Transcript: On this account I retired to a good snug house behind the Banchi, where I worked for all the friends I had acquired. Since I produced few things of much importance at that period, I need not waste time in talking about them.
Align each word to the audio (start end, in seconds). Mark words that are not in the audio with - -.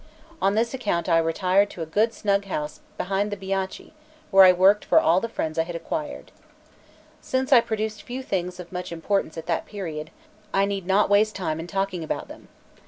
On 0.41 0.55
this 0.55 0.73
account 0.73 1.07
I 1.07 1.19
retired 1.19 1.69
to 1.69 1.83
a 1.83 1.85
good 1.85 2.11
snug 2.11 2.45
house 2.45 2.79
behind 2.97 3.29
the 3.31 3.37
Banchi, 3.37 3.93
where 4.31 4.45
I 4.45 4.51
worked 4.51 4.83
for 4.83 4.99
all 4.99 5.21
the 5.21 5.29
friends 5.29 5.59
I 5.59 5.63
had 5.63 5.75
acquired. 5.75 6.31
Since 7.21 7.51
I 7.53 7.61
produced 7.61 8.01
few 8.01 8.23
things 8.23 8.59
of 8.59 8.71
much 8.71 8.91
importance 8.91 9.37
at 9.37 9.45
that 9.45 9.67
period, 9.67 10.09
I 10.55 10.65
need 10.65 10.87
not 10.87 11.07
waste 11.07 11.35
time 11.35 11.59
in 11.59 11.67
talking 11.67 12.03
about 12.03 12.29
them. 12.29 12.47